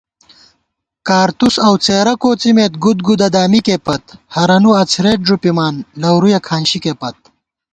[1.07, 7.17] کارتُس اؤ څېرہ کوڅِمېت، گُدگُدہ دامِکےپت * ہرَنُو اڅَھرېت ݫُپِمان لَورُیَہ کھانشِکےپت